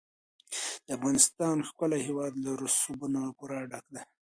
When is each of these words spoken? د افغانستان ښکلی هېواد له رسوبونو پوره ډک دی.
د 0.85 0.87
افغانستان 0.97 1.55
ښکلی 1.67 1.99
هېواد 2.07 2.33
له 2.45 2.51
رسوبونو 2.63 3.21
پوره 3.37 3.59
ډک 3.71 3.85
دی. 3.95 4.01